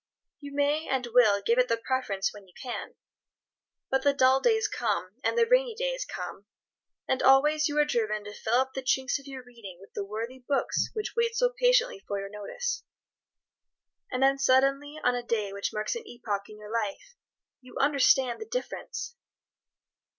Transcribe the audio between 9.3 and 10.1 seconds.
reading with the